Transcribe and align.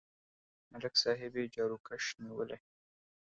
ملک 0.71 0.93
صاحب 1.03 1.33
یې 1.39 1.45
جاروکش 1.55 2.05
نیولی. 2.21 2.57